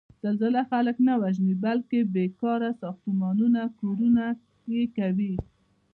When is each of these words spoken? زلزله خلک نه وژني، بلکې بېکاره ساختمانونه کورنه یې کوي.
زلزله 0.23 0.61
خلک 0.71 0.95
نه 1.07 1.13
وژني، 1.21 1.53
بلکې 1.65 1.99
بېکاره 2.13 2.71
ساختمانونه 2.81 3.61
کورنه 3.79 4.25
یې 4.73 4.83
کوي. 4.97 5.35